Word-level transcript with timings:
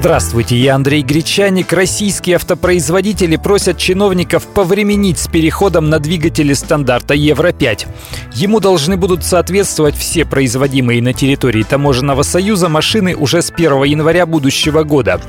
Здравствуйте, 0.00 0.56
я 0.56 0.76
Андрей 0.76 1.02
Гречаник. 1.02 1.74
Российские 1.74 2.36
автопроизводители 2.36 3.36
просят 3.36 3.76
чиновников 3.76 4.46
повременить 4.46 5.18
с 5.18 5.28
переходом 5.28 5.90
на 5.90 5.98
двигатели 5.98 6.54
стандарта 6.54 7.12
Евро-5. 7.12 7.86
Ему 8.32 8.60
должны 8.60 8.96
будут 8.96 9.26
соответствовать 9.26 9.94
все 9.94 10.24
производимые 10.24 11.02
на 11.02 11.12
территории 11.12 11.64
Таможенного 11.64 12.22
союза 12.22 12.70
машины 12.70 13.14
уже 13.14 13.42
с 13.42 13.50
1 13.50 13.82
января 13.82 14.24
будущего 14.24 14.84
года. 14.84 15.20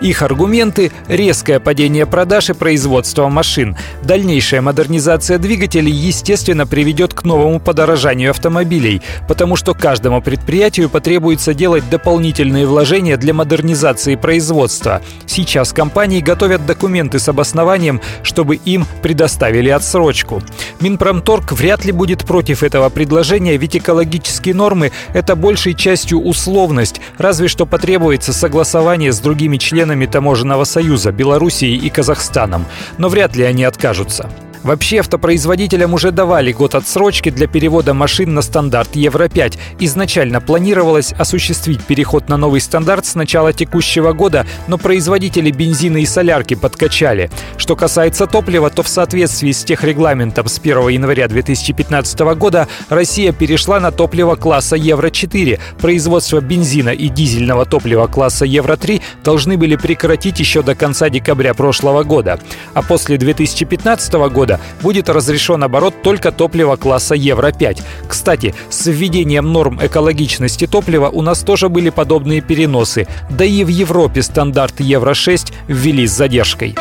Их 0.00 0.20
аргументы– 0.22 0.90
резкое 1.08 1.60
падение 1.60 2.04
продаж 2.04 2.50
и 2.50 2.54
производства 2.54 3.28
машин. 3.28 3.76
Дальнейшая 4.02 4.62
модернизация 4.62 5.38
двигателей, 5.38 5.92
естественно, 5.92 6.66
приведет 6.66 7.14
к 7.14 7.22
новому 7.22 7.60
подорожанию 7.60 8.30
автомобилей, 8.30 9.00
потому 9.28 9.54
что 9.54 9.74
каждому 9.74 10.20
предприятию 10.20 10.90
потребуется 10.90 11.54
делать 11.54 11.88
дополнительные 11.88 12.66
вложения 12.66 13.16
для 13.16 13.32
модернизации 13.32 14.07
организации 14.08 14.16
производства. 14.16 15.02
Сейчас 15.26 15.72
компании 15.72 16.20
готовят 16.20 16.66
документы 16.66 17.18
с 17.18 17.28
обоснованием, 17.28 18.00
чтобы 18.22 18.56
им 18.56 18.86
предоставили 19.02 19.70
отсрочку. 19.70 20.42
Минпромторг 20.80 21.52
вряд 21.52 21.84
ли 21.84 21.92
будет 21.92 22.24
против 22.24 22.62
этого 22.62 22.88
предложения, 22.88 23.56
ведь 23.56 23.76
экологические 23.76 24.54
нормы– 24.54 24.92
это 25.14 25.36
большей 25.36 25.74
частью 25.74 26.20
условность, 26.20 27.00
разве 27.18 27.48
что 27.48 27.66
потребуется 27.66 28.32
согласование 28.32 29.12
с 29.12 29.20
другими 29.20 29.56
членами 29.56 30.06
Таможенного 30.06 30.64
союза, 30.64 31.12
Белоруссией 31.12 31.76
и 31.76 31.90
Казахстаном. 31.90 32.64
Но 32.98 33.08
вряд 33.08 33.36
ли 33.36 33.44
они 33.44 33.64
откажутся. 33.64 34.28
Вообще 34.62 35.00
автопроизводителям 35.00 35.94
уже 35.94 36.10
давали 36.10 36.52
год 36.52 36.74
отсрочки 36.74 37.30
для 37.30 37.46
перевода 37.46 37.94
машин 37.94 38.34
на 38.34 38.42
стандарт 38.42 38.96
Евро-5. 38.96 39.58
Изначально 39.80 40.40
планировалось 40.40 41.12
осуществить 41.12 41.82
переход 41.84 42.28
на 42.28 42.36
новый 42.36 42.60
стандарт 42.60 43.06
с 43.06 43.14
начала 43.14 43.52
текущего 43.52 44.12
года, 44.12 44.46
но 44.66 44.78
производители 44.78 45.50
бензина 45.50 45.98
и 45.98 46.06
солярки 46.06 46.54
подкачали. 46.54 47.30
Что 47.56 47.76
касается 47.76 48.26
топлива, 48.26 48.70
то 48.70 48.82
в 48.82 48.88
соответствии 48.88 49.52
с 49.52 49.64
техрегламентом 49.64 50.48
с 50.48 50.58
1 50.58 50.88
января 50.88 51.28
2015 51.28 52.18
года 52.36 52.68
Россия 52.88 53.32
перешла 53.32 53.80
на 53.80 53.92
топливо 53.92 54.34
класса 54.36 54.76
Евро-4. 54.76 55.58
Производство 55.80 56.40
бензина 56.40 56.90
и 56.90 57.08
дизельного 57.08 57.64
топлива 57.64 58.06
класса 58.06 58.44
Евро-3 58.44 59.02
должны 59.24 59.56
были 59.56 59.76
прекратить 59.76 60.40
еще 60.40 60.62
до 60.62 60.74
конца 60.74 61.10
декабря 61.10 61.54
прошлого 61.54 62.02
года. 62.02 62.40
А 62.74 62.82
после 62.82 63.18
2015 63.18 64.12
года 64.30 64.57
будет 64.80 65.08
разрешен 65.08 65.62
оборот 65.64 66.02
только 66.02 66.32
топлива 66.32 66.76
класса 66.76 67.14
Евро-5. 67.14 67.82
Кстати, 68.06 68.54
с 68.70 68.86
введением 68.86 69.52
норм 69.52 69.78
экологичности 69.82 70.66
топлива 70.66 71.08
у 71.08 71.22
нас 71.22 71.40
тоже 71.40 71.68
были 71.68 71.90
подобные 71.90 72.40
переносы. 72.40 73.06
Да 73.30 73.44
и 73.44 73.64
в 73.64 73.68
Европе 73.68 74.22
стандарт 74.22 74.80
Евро-6 74.80 75.52
ввели 75.68 76.06
с 76.06 76.12
задержкой. 76.12 76.76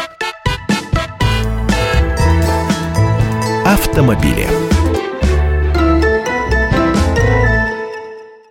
Автомобили. 3.66 4.67